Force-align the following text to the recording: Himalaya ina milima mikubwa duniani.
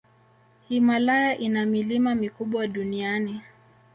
Himalaya 0.69 1.37
ina 1.37 1.65
milima 1.65 2.15
mikubwa 2.15 2.67
duniani. 2.67 3.41